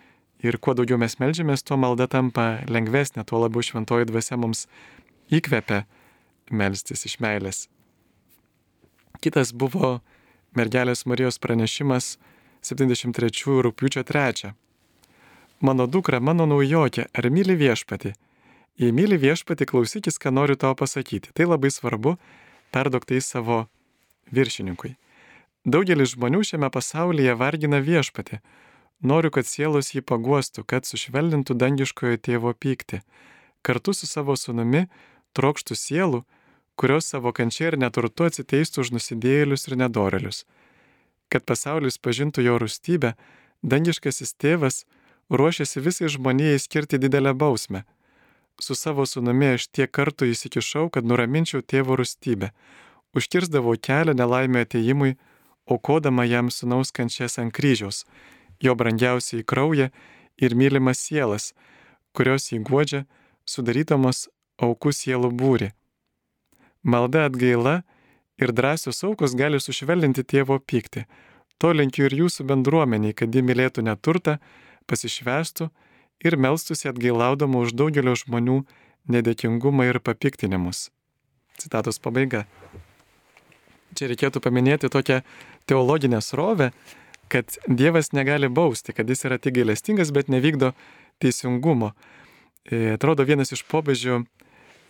[0.43, 4.67] ir kuo daugiau mes melžiamės, tuo malda tampa lengvesnė, tuo labiau šventoji dvasia mums
[5.33, 5.85] įkvepia
[6.51, 7.67] melstis iš meilės.
[9.23, 10.01] Kitas buvo
[10.59, 12.17] mergelės Marijos pranešimas
[12.67, 14.53] 73 rūpiučio 3.
[15.63, 18.15] Mano dukra, mano naujokė, ar myli viešpati?
[18.83, 21.31] Jei myli viešpati, klausykis, ką noriu tau pasakyti.
[21.37, 22.17] Tai labai svarbu,
[22.75, 23.67] perdok tai savo
[24.35, 24.97] viršininkui.
[25.65, 28.41] Daugelis žmonių šiame pasaulyje vargina viešpati.
[29.03, 33.03] Noriu, kad sielos jį paguostų, kad sušvelnintų dangiškojo tėvo pyktį.
[33.63, 34.89] Kartu su savo sunumi
[35.39, 36.25] trokštų sielų,
[36.75, 40.45] kurios savo kančia ir neturtu atsiteistų už nusidėjėlius ir nedorelius.
[41.31, 43.15] Kad pasaulis pažintų jo rūstybę,
[43.63, 44.83] dangiškasis tėvas
[45.31, 47.85] ruošiasi visai žmonijai skirti didelę bausmę.
[48.59, 52.51] Su savo sunumi aš tiek kartų įsikišau, kad nuraminčiau tėvo rūstybę,
[53.15, 55.15] užkirzdavau kelią nelaimė ateimui,
[55.67, 58.05] aukodama jam sunaus kančias ant kryžiaus,
[58.63, 59.91] jo brangiausiai kraują
[60.39, 61.53] ir mylimas sielas,
[62.13, 63.05] kurios jį guodžia,
[63.47, 64.29] sudarydamos
[64.63, 65.73] aukų sielų būri.
[66.83, 67.83] Malda atgaila
[68.43, 71.07] ir drąsios aukos gali sušvelninti tėvo pyktį.
[71.63, 74.39] To linkiu ir jūsų bendruomeniai, kad ji mylėtų neturtą,
[74.91, 75.69] pasišvestų
[76.27, 78.63] ir melstusi atgailaudama už daugelio žmonių
[79.11, 80.91] nedėkingumą ir papiktinimus.
[81.59, 82.47] Citatos pabaiga.
[83.99, 85.21] Čia reikėtų paminėti tokią
[85.69, 86.71] teologinę srovę,
[87.33, 90.73] kad Dievas negali bausti, kad jis yra tik gailestingas, bet nevykdo
[91.23, 91.93] teisingumo.
[92.65, 94.23] E, atrodo, vienas iš pobežių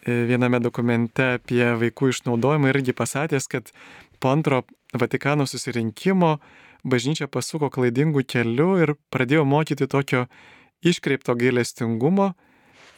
[0.02, 3.70] E, viename dokumente apie vaikų išnaudojimą irgi pasakęs, kad
[4.18, 4.64] po antro
[4.98, 6.40] Vatikano susirinkimo
[6.82, 10.24] bažnyčia pasuko klaidingų kelių ir pradėjo mokyti tokio
[10.82, 12.32] iškreipto gailestingumo,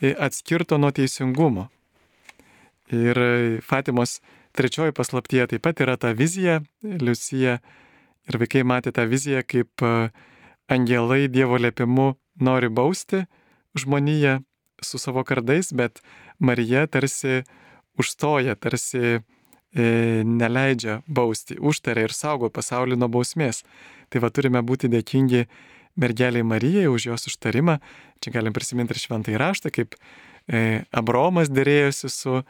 [0.00, 1.68] e, atskirto nuo teisingumo.
[2.88, 3.20] Ir
[3.64, 4.22] Fatimos
[4.54, 7.58] trečioji paslaptyje taip pat yra ta vizija, Liusija
[8.28, 10.10] ir vaikai matė tą viziją, kaip e,
[10.70, 13.24] angelai Dievo liepimu nori bausti
[13.78, 14.40] žmoniją
[14.82, 16.00] su savo kardais, bet
[16.38, 17.42] Marija tarsi
[17.98, 19.22] užstoja, tarsi e,
[20.24, 23.62] neleidžia bausti, užtaria ir saugo pasaulį nuo bausmės.
[24.10, 25.46] Tai va turime būti dėkingi
[26.00, 27.78] mergeliai Marijai už jos užtarimą.
[28.22, 29.96] Čia galim prisiminti ir šventąjį raštą, kaip
[30.46, 32.42] e, Abromas dėrėjosi su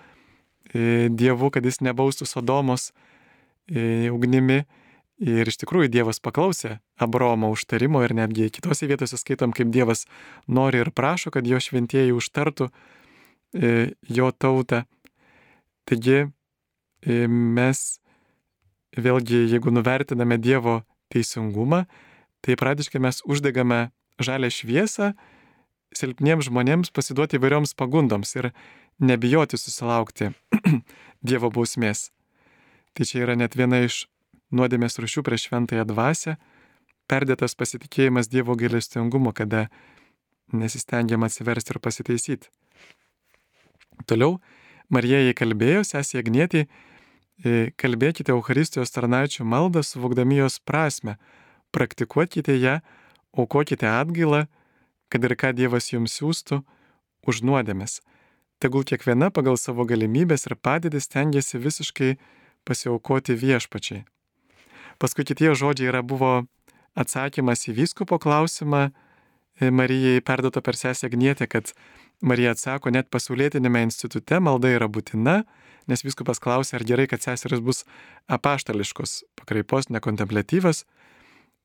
[0.72, 2.88] Dievu, kad jis nebaustų Sodomos
[3.68, 4.64] e, ugnimi.
[5.24, 10.08] Ir iš tikrųjų Dievas paklausė Abromo užtarimo ir netgi kitose vietose skaitom, kaip Dievas
[10.50, 12.72] nori ir prašo, kad jo šventieji užtartų
[13.54, 14.82] E, jo tautą.
[15.86, 16.24] Taigi
[17.06, 17.82] e, mes
[18.98, 20.80] vėlgi, jeigu nuvertiname Dievo
[21.14, 21.84] teisingumą,
[22.42, 25.12] tai pradiškai mes uždegame žalę šviesą
[25.94, 28.50] silpniems žmonėms pasiduoti įvairioms pagundoms ir
[28.98, 30.30] nebijoti susilaukti
[31.28, 32.10] Dievo bausmės.
[32.94, 34.04] Tai čia yra net viena iš
[34.54, 36.36] nuodėmės rušių prieš šventąją dvasę,
[37.10, 39.66] perdėtas pasitikėjimas Dievo gailestingumo, kada
[40.52, 42.50] nesistengiam atsiversti ir pasitaisyti.
[44.06, 44.38] Toliau
[44.92, 46.66] Marija jai kalbėjo, sesė Agnietė,
[47.42, 51.16] e, kalbėkite Euharistijos tarnaičių maldą, suvokdami jos prasme,
[51.74, 52.78] praktikuokite ją,
[53.34, 54.44] aukokite atgailą,
[55.08, 56.60] kad ir ką Dievas jums siūstų,
[57.26, 58.00] už nuodėmės.
[58.62, 62.14] Tegul kiekviena pagal savo galimybės ir padėtį stengiasi visiškai
[62.64, 64.04] pasiaukoti viešpačiai.
[64.98, 66.44] Paskui kitie žodžiai yra buvo
[66.94, 71.74] atsakymas į vyskupo klausimą e, Marijai perdoto per sesę Agnietę, kad
[72.22, 75.42] Marija atsako, net pasaulietinėme institute malda yra būtina,
[75.90, 77.82] nes viskupas klausia, ar gerai, kad seseris bus
[78.32, 80.84] apaštališkos, pakraipos, nekontemplatyvas.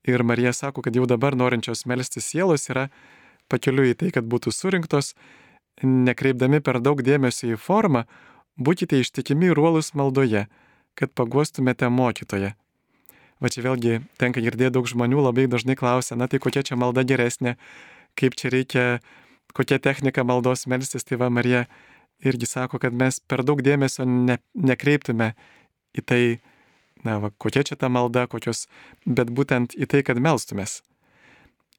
[0.10, 2.90] Ir Marija sako, kad jau dabar norinčios melstis sielos yra
[3.52, 5.14] pakeliu į tai, kad būtų surinktos,
[5.84, 8.06] nekreipdami per daug dėmesio į formą,
[8.60, 10.48] būkite ištikimi ir uolus maldoje,
[11.00, 12.56] kad paguostumėte mokytoje.
[13.40, 17.06] Va čia vėlgi tenka girdėti daug žmonių labai dažnai klausia, na tai kokia čia malda
[17.08, 17.56] geresnė,
[18.20, 18.86] kaip čia reikia
[19.54, 21.66] kokia technika maldos melstis, tai va Marija
[22.24, 25.34] irgi sako, kad mes per daug dėmesio ne, nekreiptume
[25.96, 26.24] į tai,
[27.06, 28.68] na, va, kokia čia ta malda, kokios,
[29.06, 30.82] bet būtent į tai, kad melstumės.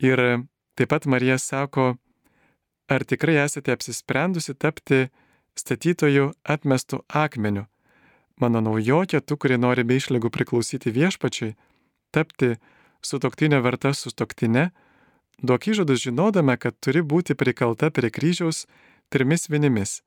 [0.00, 0.46] Ir
[0.80, 1.94] taip pat Marija sako,
[2.90, 5.06] ar tikrai esate apsisprendusi tapti
[5.58, 7.64] statytojų atmestų akmenių.
[8.40, 11.54] Mano naujokė, tu, kuri nori be išlygų priklausyti viešpačiui,
[12.10, 12.54] tapti
[13.04, 14.70] sutoktinio verta sutoktinė,
[15.40, 18.66] Duok įžadus žinodama, kad turi būti prikalta prie kryžiaus
[19.08, 20.02] trimis vinimis.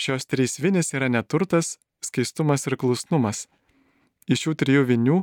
[0.00, 3.44] Šios trys vinis yra neturtas, skaistumas ir klusnumas.
[4.24, 5.18] Iš šių trijų vinių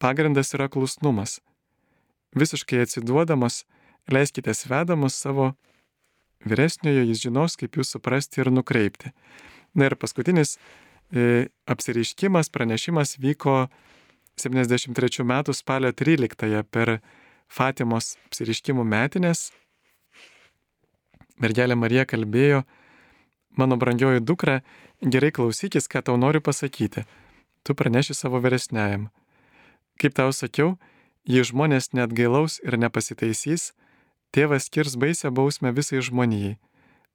[0.00, 1.42] pagrindas yra klusnumas.
[2.32, 3.66] Visiškai atsiduodamas,
[4.08, 5.52] leiskite svedamus savo
[6.48, 9.12] vyresniojo, jis žinos, kaip jūs suprasti ir nukreipti.
[9.76, 13.66] Na ir paskutinis e, apsireiškimas, pranešimas vyko
[14.40, 16.98] 73 metų spalio 13 per
[17.46, 19.50] Fatimos apsireiškimų metinės.
[21.40, 22.64] Mergelė Marija kalbėjo,
[23.60, 24.62] mano brangioji dukra,
[25.00, 27.04] gerai klausykis, ką tau noriu pasakyti.
[27.62, 29.10] Tu praneši savo vyresniajam.
[30.00, 30.76] Kaip tau sakiau,
[31.28, 33.72] jei žmonės net gailaus ir nepasitaisys,
[34.36, 36.58] tėvas skirs baisę bausmę visai žmonijai.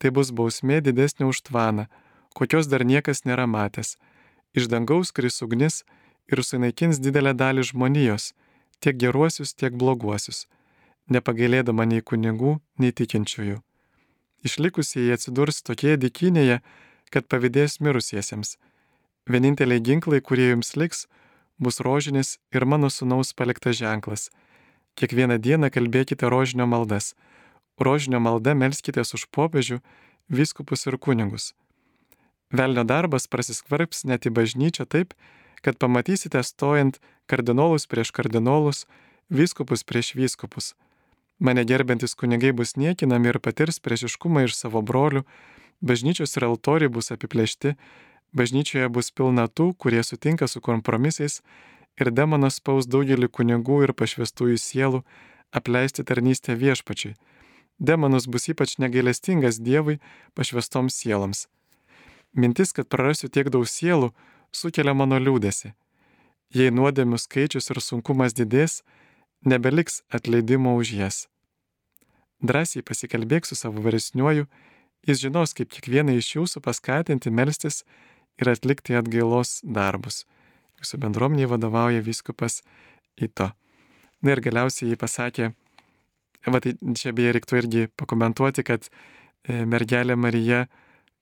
[0.02, 1.86] Tai bus bausmė didesnė už tvaną,
[2.34, 3.98] kokios dar niekas nėra matęs.
[4.58, 5.84] Iš dangaus kris ugnis
[6.32, 8.32] ir sunaikins didelę dalį žmonijos,
[8.82, 10.48] tiek geruosius, tiek bloguosius,
[11.14, 13.62] nepagailėdama nei kunigų, nei tikinčiųjų.
[14.42, 16.62] Išlikusieji atsidurs tokie dikynėje,
[17.14, 18.58] kad pavydės mirusiesiems.
[19.30, 21.06] Vieninteliai ginklai, kurie jums liks,
[21.62, 24.32] bus rožinis ir mano sunaus paliktas ženklas.
[24.96, 27.16] Kiekvieną dieną kalbėkite rožinio maldas.
[27.80, 29.80] Rožinio malda melskitės už popiežių,
[30.30, 31.54] viskupus ir kunigus.
[32.52, 35.16] Velnio darbas prasiskvarps net į bažnyčią taip,
[35.64, 38.86] kad pamatysite stojant kardinolus prieš kardinolus,
[39.30, 40.74] vyskupus prieš vyskupus.
[41.40, 45.24] Mane gerbiantis kunigai bus niekinami ir patirs priešiškumą iš savo brolių,
[45.82, 47.74] bažnyčios ir altoriai bus apiplėšti,
[48.38, 51.42] bažnyčioje bus pilna tų, kurie sutinka su kompromisais
[52.00, 55.04] ir demonas spaus daugelį kunigų ir pašvestųjų sielų
[55.52, 57.16] apleisti tarnystę viešpačiai.
[57.80, 59.98] Demonas bus ypač negailestingas Dievui
[60.38, 61.48] pašvestoms sieloms.
[62.34, 64.12] Mintis, kad prarasiu tiek daug sielų,
[64.54, 65.74] sukelia mano liūdėsi.
[66.54, 68.84] Jei nuodėmių skaičius ir sunkumas didės,
[69.44, 71.18] nebeliks atleidimo už jas.
[72.42, 74.48] Drąsiai pasikalbėk su savo vyresniuoju,
[75.08, 77.84] jis žinos, kaip kiekvieną iš jūsų paskatinti melstis
[78.38, 80.26] ir atlikti atgailos darbus.
[80.82, 82.62] Jūsų bendruomeniai vadovauja viskupas
[83.22, 83.52] Ito.
[84.22, 85.52] Na ir galiausiai jį pasakė,
[86.50, 90.66] va tai čia beje reiktų irgi pakomentuoti, kad e, mergelė Marija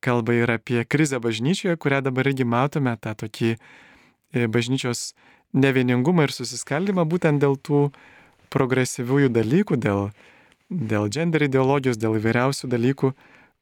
[0.04, 5.14] kalba ir apie krizę bažnyčioje, kurią dabar irgi matome, tą tokį e, bažnyčios
[5.54, 7.90] nevieningumą ir susiskaldimą būtent dėl tų
[8.54, 10.10] progresyviųjų dalykų, dėl,
[10.70, 13.14] dėl gender ideologijos, dėl įvairiausių dalykų,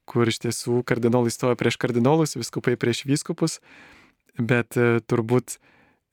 [0.08, 3.60] kur iš tiesų kardinolai stoja prieš kardinolus, viskupai prieš vyskupus,
[4.38, 5.58] bet e, turbūt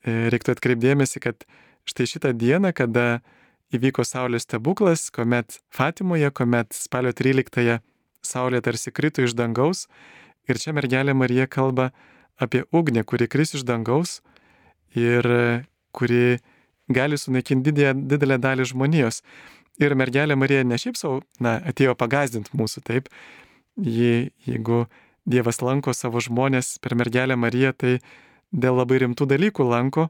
[0.05, 1.47] reiktų atkreipdėmėsi, kad
[1.88, 3.23] štai šitą dieną, kada
[3.75, 7.81] įvyko Saulės stebuklas, kuomet Fatimoje, kuomet spalio 13-ąją
[8.25, 9.87] Saulė tarsi krito iš dangaus
[10.49, 11.90] ir čia mergelė Marija kalba
[12.40, 14.21] apie ugnį, kuri kris iš dangaus
[14.97, 15.27] ir
[15.95, 16.40] kuri
[16.88, 19.23] gali sunaikinti didelę, didelę dalį žmonijos.
[19.83, 23.09] Ir mergelė Marija ne šiaip savo, na, atėjo pagazdinti mūsų, taip.
[23.75, 24.85] Ji, jeigu
[25.27, 27.97] Dievas lanko savo žmonės per mergelę Mariją, tai
[28.55, 30.09] dėl labai rimtų dalykų lanko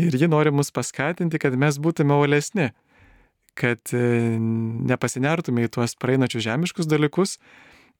[0.00, 2.70] ir ji nori mus paskatinti, kad mes būtume olesni,
[3.56, 4.36] kad e,
[4.90, 7.38] nepasinertume į tuos praeinačius žemiškus dalykus,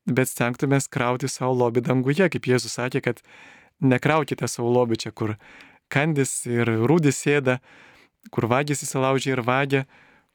[0.07, 3.23] bet stengtumės krauti savo lobį danguje, kaip Jėzus sakė, kad
[3.81, 5.35] nekraukite savo lobį čia, kur
[5.93, 7.59] kandis ir rūdis sėda,
[8.31, 9.87] kur vagis įsilaužia ir vagia,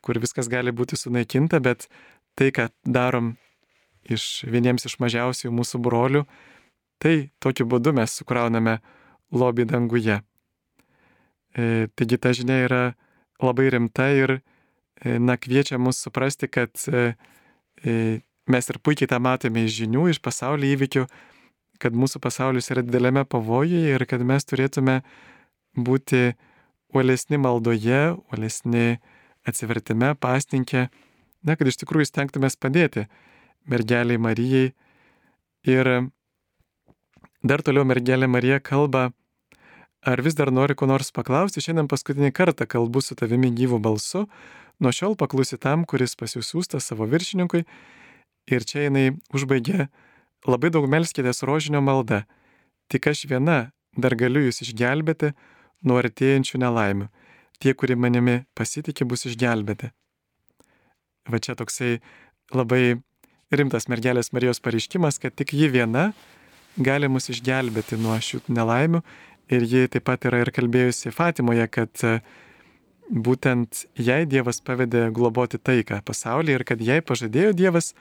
[0.01, 1.87] kur viskas gali būti sunaikinta, bet
[2.35, 3.35] tai, ką darom
[4.09, 6.23] iš vieniems iš mažiausių mūsų brolių,
[7.01, 8.79] tai tokiu būdu mes sukrauname
[9.31, 10.21] lobį danguje.
[11.55, 12.83] E, taigi ta žinia yra
[13.41, 14.39] labai rimta ir
[15.01, 17.13] E, na, kviečia mus suprasti, kad e,
[17.83, 21.07] e, mes ir puikiai tą matome iš žinių, iš pasaulio įvykių,
[21.81, 24.99] kad mūsų pasaulis yra didelėme pavojuje ir kad mes turėtume
[25.73, 26.35] būti
[26.93, 28.99] uolesni maldoje, uolesni
[29.47, 30.91] atsivertime, pastinkė,
[31.41, 33.07] na, kad iš tikrųjų stengtumės padėti
[33.65, 34.75] mergeliai Marijai.
[35.65, 35.89] Ir
[37.41, 39.09] dar toliau mergelė Marija kalba,
[40.05, 44.27] ar vis dar nori ko nors paklausti, šiandien paskutinį kartą kalbu su tavimi gyvų balsu,
[44.81, 47.61] Nuo šiol paklusi tam, kuris pasiūsūsta savo viršininkui.
[48.49, 49.85] Ir čia jinai užbaigė
[50.49, 52.23] labai daug melskitės rožinio malda.
[52.89, 53.59] Tik aš viena
[53.93, 55.35] dar galiu jūs išgelbėti
[55.85, 57.11] nuo artėjančių nelaimių.
[57.61, 59.91] Tie, kurie manimi pasitikė, bus išgelbėti.
[61.29, 61.99] Va čia toksai
[62.49, 62.97] labai
[63.53, 66.09] rimtas mergelės Marijos pareiškimas, kad tik ji viena
[66.81, 69.05] gali mus išgelbėti nuo šių nelaimių.
[69.51, 72.05] Ir ji taip pat yra ir kalbėjusi Fatimoje, kad
[73.11, 77.91] būtent jai Dievas pavedė globoti taiką pasaulyje ir kad jai pažadėjo Dievas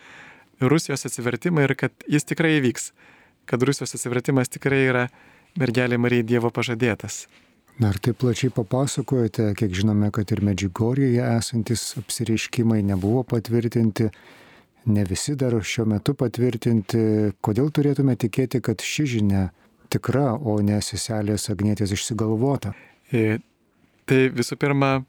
[0.61, 2.91] Rusijos atsivertimą ir kad jis tikrai įvyks,
[3.51, 5.07] kad Rusijos atsivertimas tikrai yra
[5.59, 7.25] mergelė Marija Dievo pažadėtas.
[7.81, 14.11] Na ir taip plačiai papasakojate, kiek žinome, kad ir Medžigorijoje esantis apsireiškimai nebuvo patvirtinti,
[14.93, 17.01] ne visi dar šiuo metu patvirtinti.
[17.41, 19.47] Kodėl turėtume tikėti, kad ši žinia
[19.91, 22.73] tikra, o ne seselės Agnėtės išsigalvota?
[23.13, 23.41] E,
[24.11, 25.05] Tai visų pirma,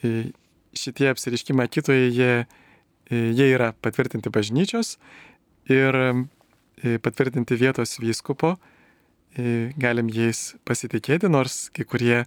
[0.00, 2.46] šitie apsiriškimai kitoje, jie,
[3.12, 4.94] jie yra patvirtinti bažnyčios
[5.68, 8.54] ir e, patvirtinti vietos vyskupo,
[9.36, 12.22] e, galim jais pasitikėti, nors kai kurie,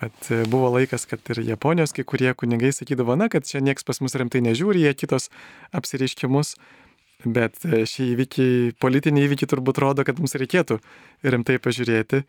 [0.00, 4.02] vat, buvo laikas, kad ir Japonijos kai kurie kunigai sakydavo, na, kad čia nieks pas
[4.02, 5.30] mus rimtai nežiūri, jie kitos
[5.70, 6.56] apsireiškimus,
[7.24, 8.48] bet šį įvykį,
[8.82, 10.80] politinį įvykį turbūt rodo, kad mums reikėtų
[11.24, 12.24] rimtai pažiūrėti.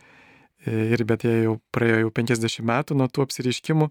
[0.67, 3.88] Ir bet jie jau praėjo jau 50 metų nuo tų apsireiškimų.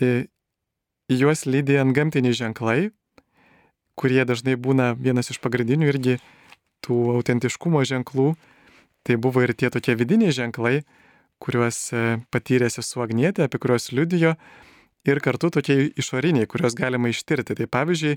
[0.00, 2.90] Į juos lydė ant gamtiniai ženklai,
[3.94, 6.16] kurie dažnai būna vienas iš pagrindinių irgi
[6.84, 8.34] tų autentiškumo ženklų.
[9.06, 10.80] Tai buvo ir tie tokie vidiniai ženklai,
[11.38, 12.00] kuriuos e,
[12.34, 14.32] patyrė sesuo Agnietė, apie kuriuos liudijo,
[15.06, 17.54] ir kartu tokie išoriniai, kuriuos galima ištirti.
[17.54, 18.16] Tai pavyzdžiui,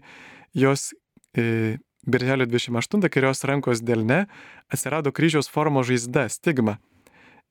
[0.58, 0.98] jos e,
[1.34, 4.26] Birželio 28 kairios rankos delne
[4.72, 6.78] atsirado kryžiaus formo žaizda, stigma.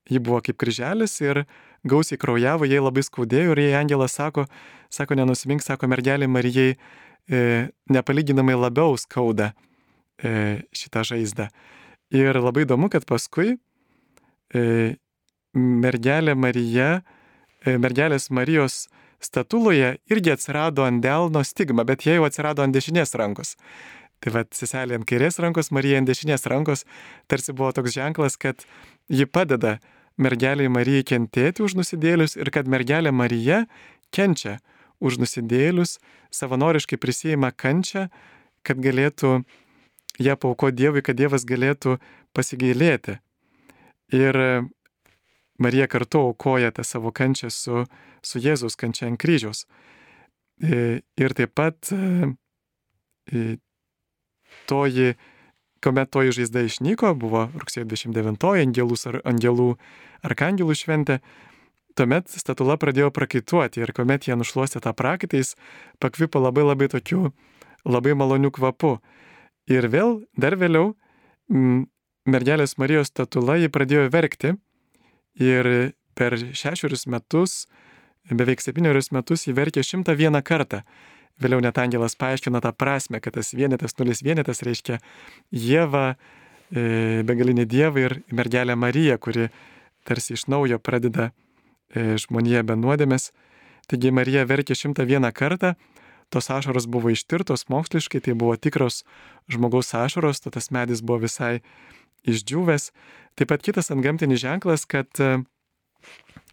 [0.09, 1.43] Ji buvo kaip kryželis ir
[1.87, 4.47] gausiai kraujavo, jai labai skaudėjo ir jai angelas sako,
[4.89, 6.75] sako, nenusimink, sako mergelė Marijai,
[7.29, 7.41] e,
[7.93, 9.51] nepalyginamai labiau skauda
[10.17, 11.49] e, šitą žaizdą.
[12.09, 13.59] Ir labai įdomu, kad paskui
[14.49, 14.63] e,
[15.53, 17.03] mergelė Marija,
[17.61, 18.87] e, mergelės Marijos
[19.23, 23.55] statuloje irgi atsirado ant delno stigma, bet jie jau atsirado ant dešinės rankos.
[24.19, 26.83] Tai vad, seselė ant kairės rankos, Marija ant dešinės rankos,
[27.31, 28.65] tarsi buvo toks ženklas, kad
[29.07, 29.77] ji padeda
[30.19, 33.63] mergeliai Marijai kentėti už nusidėlius ir kad mergelė Marija
[34.11, 34.57] kenčia
[34.99, 35.97] už nusidėlius,
[36.35, 38.09] savanoriškai prisijima kančią,
[38.67, 39.39] kad galėtų
[40.19, 41.97] ją pauko Dievui, kad Dievas galėtų
[42.35, 43.19] pasigailėti.
[44.11, 44.35] Ir
[45.59, 47.85] Marija kartu aukoja tą savo kančią su,
[48.25, 49.65] su Jėzus kančia ant kryžiaus.
[50.59, 53.55] Ir taip pat e,
[54.67, 55.13] toji,
[55.83, 59.69] kuomet toji žaizda išnyko, buvo rugsėjo 29-oji angelų, angelų
[60.27, 61.19] arkangelų šventė,
[61.95, 65.55] tuomet statula pradėjo prakaituoti ir kuomet jie nušluostė tą prakaitą, jis
[66.03, 67.31] pakvipo labai labai tokiu,
[67.87, 68.97] labai maloniu kvapu.
[69.69, 70.95] Ir vėl, dar vėliau,
[72.29, 74.55] mergelės Marijos statula jį pradėjo verkti
[75.39, 77.63] ir per šešerius metus,
[78.29, 80.83] beveik septynerius metus jį verkė šimtą vieną kartą.
[81.39, 84.99] Vėliau net angelas paaiškino tą prasme, kad tas vienetas, nulis vienetas reiškia
[85.55, 86.17] Jėva,
[86.71, 89.47] e, begalinė Dieva ir mergelė Marija, kuri
[90.03, 93.31] tarsi iš naujo pradeda e, žmonėje be nuodėmės.
[93.89, 95.73] Taigi Marija verkė 101 kartą,
[96.29, 99.03] tos ašaros buvo ištirtos moksliškai, tai buvo tikros
[99.49, 101.61] žmogaus ašaros, to tas medis buvo visai
[102.27, 102.91] išdžiūvęs.
[103.39, 105.39] Taip pat kitas antgamtinis ženklas, kad e,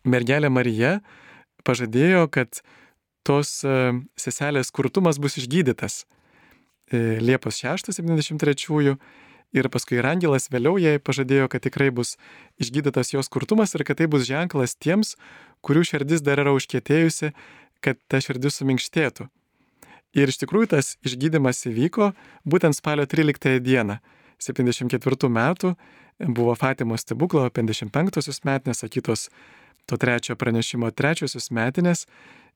[0.06, 1.00] mergelė Marija
[1.66, 2.62] pažadėjo, kad
[3.26, 3.76] tos e,
[4.20, 6.04] seselės kurtumas bus išgydytas.
[6.94, 8.94] Liepos 6-73
[9.54, 12.16] Ir paskui ir angelas vėliau jai pažadėjo, kad tikrai bus
[12.60, 15.14] išgydytas jos kurtumas ir kad tai bus ženklas tiems,
[15.64, 17.30] kurių širdis dar yra užkėtėjusi,
[17.80, 19.28] kad ta širdis suminkštėtų.
[20.16, 22.10] Ir iš tikrųjų tas išgydymas įvyko
[22.48, 24.00] būtent spalio 13 dieną,
[24.42, 25.72] 74 metų,
[26.26, 29.28] buvo Fatimos stebuklo 55-osios metinės, sakytos
[29.86, 32.06] to trečio pranešimo trečiosios metinės.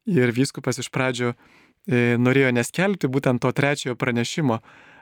[0.08, 4.60] Ir vyskupas iš pradžio e, norėjo neskelbti būtent to trečiojo pranešimo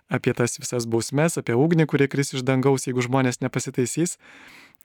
[0.09, 4.17] apie tas visas bausmes, apie ugnį, kuri kris iš dangaus, jeigu žmonės nepasitaisys.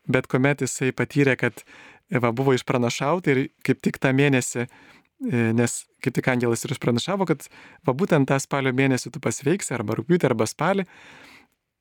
[0.08, 1.64] Bet kuomet jisai patyrė, kad
[2.12, 7.28] va, buvo išpranašauti ir kaip tik tą mėnesį, e, nes kaip tik angelas ir išpranašavo,
[7.30, 7.48] kad
[7.88, 10.88] va būtent tą spalio mėnesį tu pasveiksi, arba rūpiutį, arba spalį.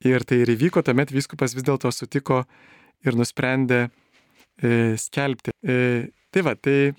[0.06, 2.44] Ir tai ir įvyko, tuomet viskupas vis dėlto sutiko
[3.06, 3.88] ir nusprendė
[4.62, 5.54] e, skelbti.
[5.62, 6.94] E, tai va, tai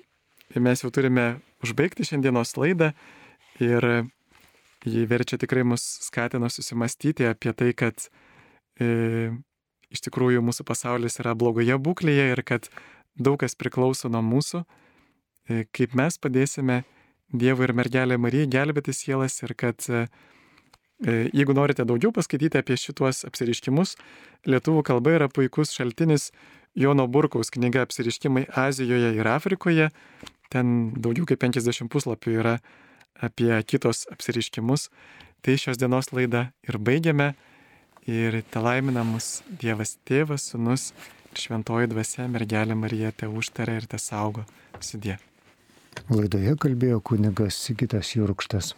[0.62, 1.34] mes jau turime
[1.64, 2.92] užbaigti šiandienos laidą
[3.64, 3.88] ir
[4.84, 8.10] Ji verčia tikrai mus skatina susimastyti apie tai, kad
[8.76, 9.32] e,
[9.94, 12.68] iš tikrųjų mūsų pasaulis yra blogoje būklėje ir kad
[13.16, 14.64] daug kas priklauso nuo mūsų,
[15.48, 16.84] e, kaip mes padėsime
[17.34, 20.04] Dievui ir mergelė Marijai gelbėti sielas ir kad e,
[21.02, 23.96] e, jeigu norite daugiau paskaityti apie šituos apsiriškimus,
[24.46, 26.34] lietuvių kalba yra puikus šaltinis
[26.76, 29.90] Jono Burkaus knyga Apsiriškimai Azijoje ir Afrikoje.
[30.50, 32.54] Ten daugiau kaip 50 puslapių yra
[33.22, 34.90] apie kitos apsiriškimus.
[35.44, 37.34] Tai šios dienos laidą ir baigiame.
[38.10, 40.90] Ir te laimina mus Dievas Tėvas, Sūnus
[41.32, 44.44] ir Šventoji Dvasia, mergelė Marija te užtarė ir te saugo.
[44.84, 45.20] Sudė.
[46.10, 48.74] Laidoje kalbėjo kunigas Sigitas Jurkštas.